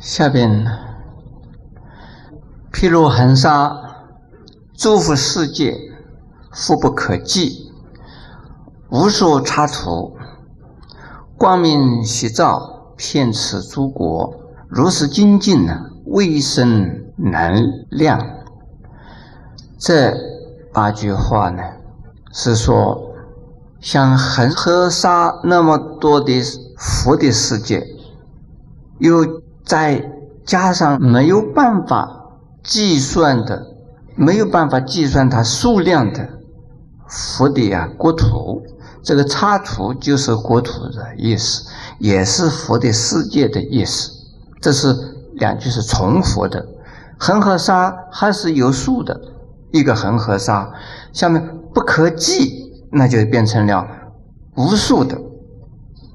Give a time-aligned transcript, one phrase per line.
[0.00, 0.66] 下边，
[2.72, 3.70] 譬如恒沙，
[4.72, 5.76] 诸佛世界，
[6.50, 7.70] 复不可计，
[8.88, 10.16] 无数插图，
[11.36, 14.40] 光明喜照，遍此诸国，
[14.70, 18.18] 如是精进呢，未生能量。
[19.78, 20.16] 这
[20.72, 21.62] 八句话呢，
[22.32, 23.12] 是说，
[23.80, 26.42] 像恒河沙那么多的
[26.78, 27.86] 佛的世界，
[28.98, 30.10] 又再
[30.44, 32.32] 加上没有办法
[32.64, 33.68] 计算的，
[34.16, 36.28] 没有办法计算它数量的
[37.06, 38.64] 佛的呀国土，
[39.00, 41.70] 这个插图就是国土的意思，
[42.00, 44.10] 也是佛的世界的意思。
[44.60, 44.92] 这是
[45.34, 46.66] 两句是重复的，
[47.16, 49.20] 恒河沙还是有数的，
[49.70, 50.68] 一个恒河沙，
[51.12, 51.40] 下面
[51.72, 53.86] 不可计，那就变成了
[54.56, 55.16] 无数的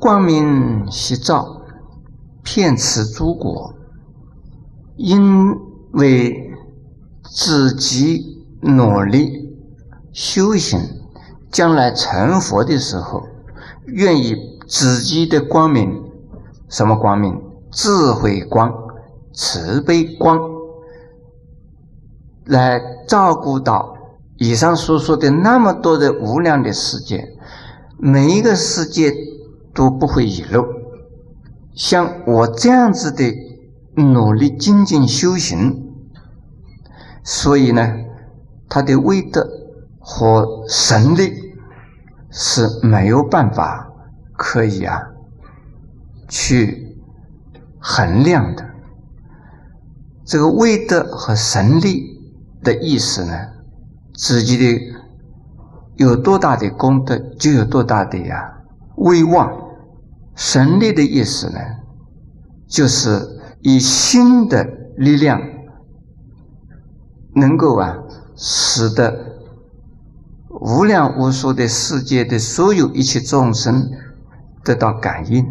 [0.00, 1.58] 光明喜照。
[2.42, 3.74] 骗此诸国，
[4.96, 5.56] 因
[5.92, 6.50] 为
[7.22, 9.56] 自己努力
[10.12, 10.80] 修行，
[11.50, 13.22] 将来成佛的时候，
[13.86, 14.36] 愿意
[14.66, 16.02] 自己的光明，
[16.68, 17.40] 什么光明？
[17.70, 18.70] 智慧光、
[19.32, 20.38] 慈悲光，
[22.44, 23.96] 来照顾到
[24.36, 27.26] 以上所说的那么多的无量的世界，
[27.98, 29.14] 每一个世界
[29.72, 30.81] 都不会遗漏。
[31.74, 33.34] 像我这样子的
[33.96, 35.82] 努力精进修行，
[37.24, 37.88] 所以呢，
[38.68, 39.48] 他的威德
[39.98, 41.32] 和神力
[42.30, 43.90] 是没有办法
[44.36, 45.00] 可以啊
[46.28, 46.96] 去
[47.78, 48.68] 衡量的。
[50.24, 52.02] 这个威德和神力
[52.62, 53.34] 的意思呢，
[54.14, 54.80] 自己的
[55.96, 58.60] 有多大的功德，就有多大的呀
[58.96, 59.61] 威望。
[60.34, 61.58] 神力的意思呢，
[62.66, 64.64] 就是以心的
[64.96, 65.40] 力量，
[67.34, 67.96] 能够啊，
[68.34, 69.38] 使得
[70.48, 73.90] 无量无数的世界的所有一切众生
[74.64, 75.46] 得到感应，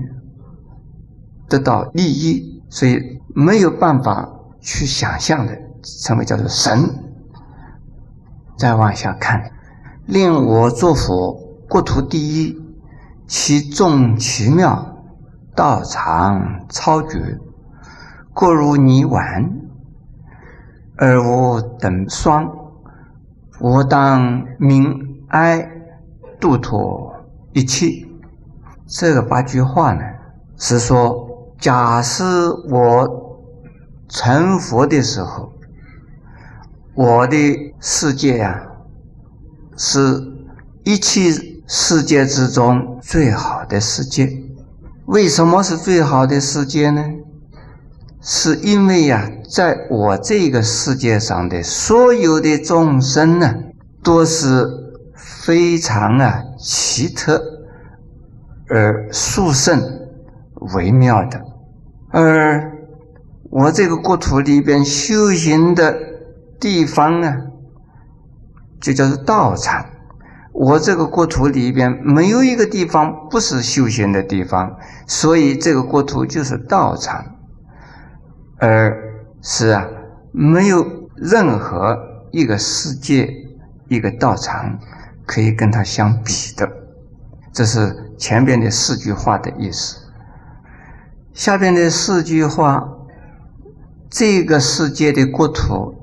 [1.47, 4.29] 得到利益，所以没有办法
[4.59, 5.57] 去想象的，
[6.01, 6.89] 称为叫做神。
[8.57, 9.51] 再往下看，
[10.05, 11.33] 令我作佛，
[11.67, 12.60] 国土第一。
[13.27, 14.97] 其众奇妙，
[15.55, 17.39] 道常超绝，
[18.33, 19.51] 过如泥丸，
[20.97, 22.49] 而无等双。
[23.59, 25.69] 我当明哀
[26.39, 27.15] 度脱
[27.53, 28.05] 一切。
[28.87, 30.01] 这个八句话呢，
[30.57, 32.23] 是说，假使
[32.69, 33.39] 我
[34.09, 35.53] 成佛的时候，
[36.95, 38.61] 我的世界呀，
[39.77, 39.99] 是
[40.83, 41.50] 一切。
[41.73, 44.29] 世界之中最好的世界，
[45.05, 47.01] 为什么是最好的世界呢？
[48.19, 53.55] 是因为呀，在我这个世界上的所有的众生呢，
[54.03, 54.67] 都是
[55.15, 57.41] 非常啊奇特
[58.67, 59.81] 而殊胜
[60.75, 61.41] 微妙的，
[62.09, 62.69] 而
[63.49, 65.95] 我这个国土里边修行的
[66.59, 67.33] 地方呢，
[68.81, 69.85] 就叫做道场。
[70.61, 74.77] 我这个国土里边没有一个地方不是修行的地方，
[75.07, 77.25] 所以这个国土就是道场，
[78.59, 78.95] 而
[79.41, 79.87] 是啊，
[80.31, 80.85] 没有
[81.15, 81.97] 任何
[82.31, 83.27] 一个世界、
[83.87, 84.77] 一个道场
[85.25, 86.71] 可以跟它相比的。
[87.51, 89.97] 这是前边的四句话的意思。
[91.33, 92.87] 下边的四句话，
[94.11, 95.95] 这个世界的国土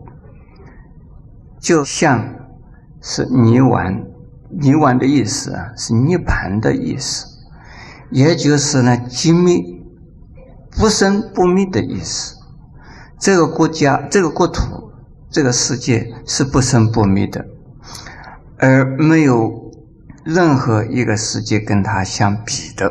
[1.60, 2.28] 就像
[3.00, 4.04] 是泥丸。
[4.50, 7.26] 泥丸的意思啊，是涅盘的意思，
[8.10, 9.82] 也就是呢，精密
[10.70, 12.36] 不生不灭的意思。
[13.18, 14.92] 这个国家、这个国土、
[15.28, 17.44] 这个世界是不生不灭的，
[18.58, 19.70] 而没有
[20.24, 22.90] 任何一个世界跟它相比的。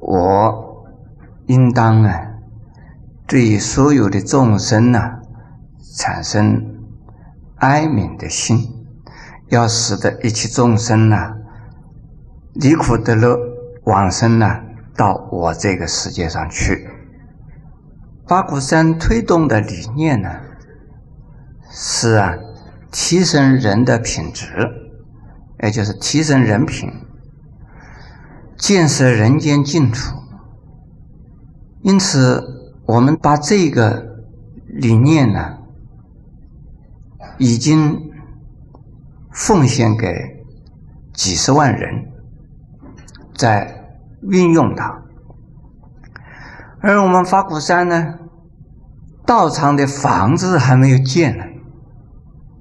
[0.00, 0.84] 我
[1.46, 2.18] 应当啊，
[3.26, 5.00] 对所有的众生呢，
[5.96, 6.64] 产生
[7.56, 8.81] 哀悯的心。
[9.52, 11.34] 要使得一切众生呢
[12.54, 13.36] 离苦得乐，
[13.84, 14.62] 往生呢
[14.96, 16.88] 到我这个世界上去。
[18.26, 20.30] 八股山推动的理念呢
[21.70, 22.32] 是啊
[22.90, 24.46] 提升人的品质，
[25.62, 26.90] 也就是提升人品，
[28.56, 30.16] 建设人间净土。
[31.82, 32.42] 因此，
[32.86, 34.02] 我们把这个
[34.66, 35.58] 理念呢
[37.36, 38.10] 已经。
[39.32, 40.44] 奉献给
[41.14, 42.06] 几十万人，
[43.34, 45.02] 在运用它，
[46.80, 48.18] 而我们法鼓山呢，
[49.26, 51.44] 道场的房子还没有建呢，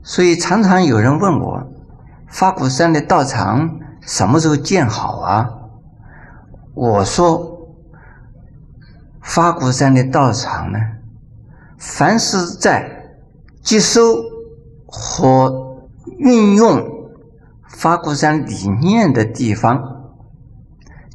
[0.01, 1.71] 所以常常有人问我，
[2.29, 5.49] 花果山的道场什么时候建好啊？
[6.73, 7.67] 我说，
[9.19, 10.79] 花果山的道场呢，
[11.77, 13.13] 凡是在
[13.61, 14.01] 接收
[14.87, 15.70] 和
[16.21, 16.87] 运用
[17.79, 19.81] 花果山理念的地方，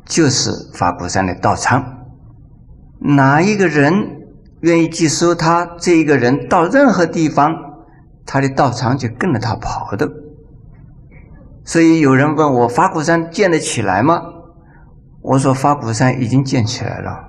[0.04, 2.06] 就是花果山的道场。
[2.98, 3.92] 哪一个人
[4.62, 5.64] 愿意接收他？
[5.78, 7.54] 这一个人到任何地方，
[8.24, 10.10] 他的道场就跟着他跑的。
[11.64, 14.20] 所以有人问我：法鼓山建得起来吗？
[15.22, 17.28] 我说：法鼓山已经建起来了，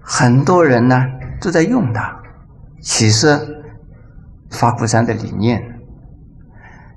[0.00, 1.04] 很多人呢
[1.40, 2.20] 都在用它。
[2.80, 3.38] 其实，
[4.50, 5.73] 法鼓山的理念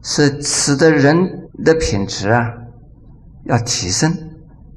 [0.07, 2.53] 是使得人的品质啊
[3.43, 4.13] 要提升，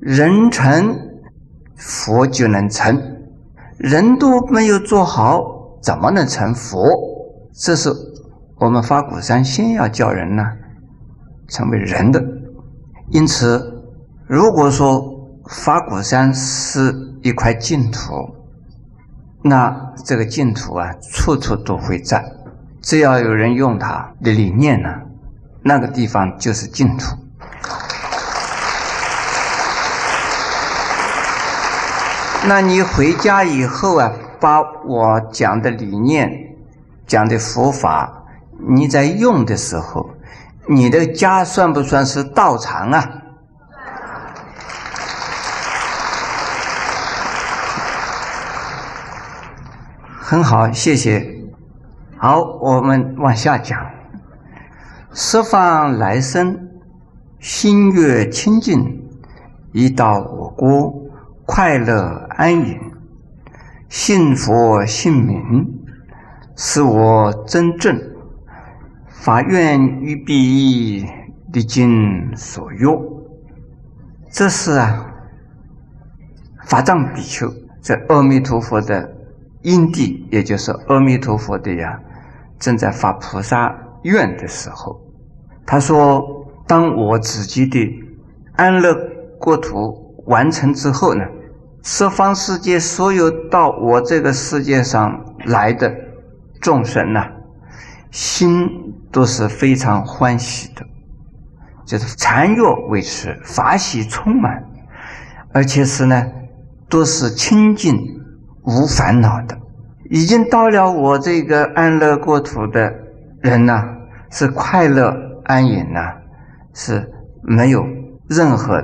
[0.01, 1.09] 人成。
[1.83, 2.95] 佛就能成，
[3.79, 5.43] 人都没有做好，
[5.83, 6.79] 怎么能成佛？
[7.55, 7.91] 这是
[8.57, 10.45] 我们发古山先要教人呢，
[11.49, 12.23] 成为人的。
[13.09, 13.83] 因此，
[14.27, 15.03] 如果说
[15.49, 16.93] 发鼓山是
[17.23, 18.13] 一块净土，
[19.43, 22.23] 那这个净土啊，处处都会在。
[22.83, 24.91] 只要有人用它的理念呢，
[25.63, 27.17] 那个地方就是净土。
[32.47, 34.11] 那你回家以后啊，
[34.41, 36.31] 把我讲的理念、
[37.07, 38.25] 讲的佛法，
[38.69, 40.09] 你在用的时候，
[40.67, 43.11] 你的家算不算是道场啊？
[50.19, 51.27] 很好，谢谢。
[52.17, 54.00] 好，我们往下讲。
[55.13, 56.69] 十方来生，
[57.41, 59.03] 心月清净，
[59.73, 60.95] 一到我国。
[61.47, 62.79] 快乐安隐，
[63.89, 65.67] 信佛信民，
[66.55, 68.01] 是我真正
[69.09, 71.05] 法愿于彼
[71.53, 72.87] 历经所约。
[74.31, 75.13] 这是啊，
[76.67, 79.13] 法藏比丘在阿弥陀佛的
[79.63, 82.01] 因地，也就是阿弥陀佛的呀，
[82.61, 85.01] 正在发菩萨愿的时候，
[85.67, 87.79] 他说：“当我自己的
[88.57, 88.95] 安乐
[89.39, 91.25] 国土完成之后呢？”
[91.83, 95.91] 十方世界所有到我这个世界上来的
[96.61, 97.27] 众生呐，
[98.11, 98.69] 心
[99.11, 100.85] 都是非常欢喜的，
[101.87, 104.63] 就是禅悦为持，法喜充满，
[105.55, 106.23] 而且是呢，
[106.91, 107.97] 都是清净
[108.65, 109.59] 无烦恼的。
[110.11, 112.93] 已经到了我这个安乐国土的
[113.43, 113.97] 人呐，
[114.31, 116.15] 是快乐安隐呐，
[116.75, 117.11] 是
[117.43, 117.87] 没有
[118.29, 118.83] 任何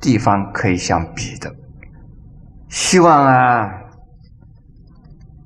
[0.00, 1.54] 地方可以相比的。
[2.68, 3.70] 希望啊，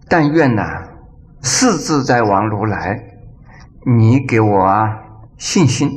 [0.08, 0.88] 但愿呐，
[1.42, 3.18] 世自在王如来，
[3.84, 4.98] 你给我啊
[5.36, 5.90] 信心，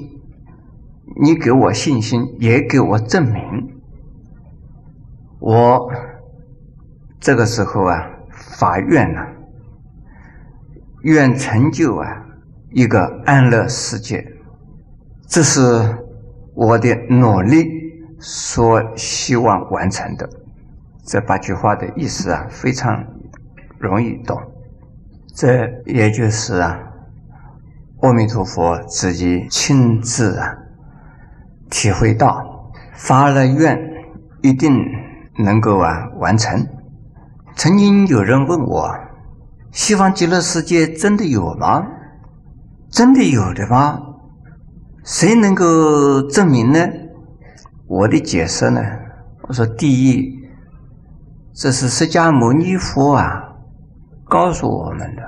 [1.21, 3.81] 你给我信心，也给我证明，
[5.39, 5.89] 我
[7.21, 9.25] 这个时候啊，发愿呐，
[11.03, 12.25] 愿成就啊
[12.73, 14.25] 一个安乐世界，
[15.27, 15.61] 这是
[16.53, 17.67] 我的努力
[18.17, 20.29] 所希望完成的。
[21.05, 23.03] 这八句话的意思啊，非常
[23.77, 24.39] 容易懂。
[25.35, 26.79] 这也就是啊，
[28.01, 30.55] 阿弥陀佛自己亲自啊
[31.69, 33.77] 体会到，发了愿
[34.41, 34.81] 一定
[35.39, 36.65] 能够啊完成。
[37.55, 38.89] 曾经有人问我
[39.71, 41.85] ：“西方极乐世界真的有吗？
[42.91, 43.99] 真的有的吗？
[45.03, 46.79] 谁能够证明呢？”
[47.87, 48.81] 我的解释呢，
[49.43, 50.39] 我说：第一。
[51.53, 53.55] 这是释迦牟尼佛啊，
[54.23, 55.21] 告诉我们的。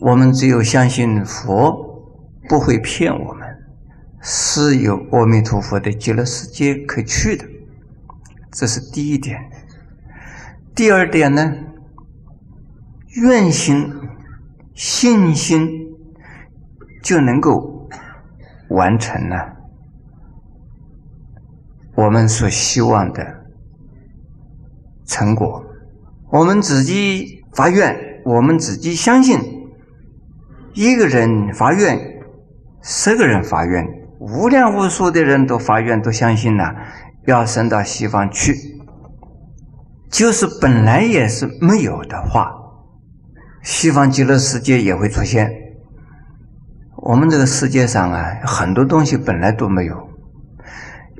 [0.00, 2.02] 我们只有相信佛
[2.48, 3.46] 不会骗我们，
[4.20, 7.44] 是有阿弥陀佛的极乐世界可去的，
[8.50, 9.38] 这是第一点。
[10.74, 11.54] 第二点呢，
[13.22, 13.92] 愿心、
[14.74, 15.87] 信心
[17.02, 17.88] 就能够
[18.70, 19.56] 完成了
[21.94, 23.24] 我们所希望的。
[25.06, 25.64] 成果，
[26.30, 29.40] 我们自己发愿，我们自己相信，
[30.74, 31.98] 一个人发愿，
[32.82, 33.84] 十个人发愿，
[34.20, 36.74] 无量无数的人都发愿，都相信了，
[37.26, 38.54] 要升到西方去。
[40.10, 42.52] 就是本来也是没有的话，
[43.62, 45.50] 西方极乐世界也会出现。
[47.08, 49.96] 我们这个世界上啊，很多东西本来都没有，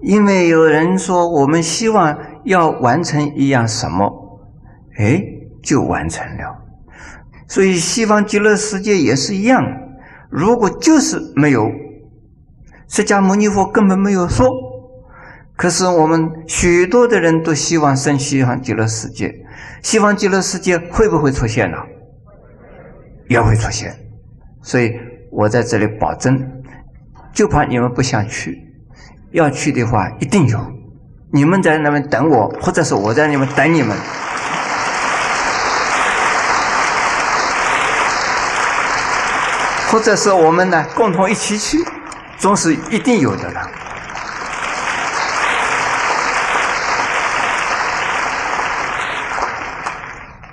[0.02, 2.18] 因为有人说，我们希望。
[2.45, 4.40] 要完成一样什么？
[4.97, 5.23] 哎，
[5.62, 6.64] 就完成了。
[7.47, 9.62] 所以西方极乐世界也是一样，
[10.30, 11.71] 如果就是没有，
[12.88, 14.49] 释迦牟尼佛根本没有说。
[15.57, 19.35] 可是我们许多的人都希望生西方极乐世界，
[19.83, 21.76] 西方极乐世界会不会出现呢？
[23.28, 23.95] 也会出现。
[24.62, 24.90] 所以
[25.31, 26.39] 我在这里保证，
[27.33, 28.59] 就怕你们不想去，
[29.33, 30.59] 要去的话一定有。
[31.33, 33.97] 你们在那边等我，或者是我在那边等你们。
[39.91, 41.79] 或者是我们呢，共同一起去，
[42.37, 43.71] 总是一定有的了。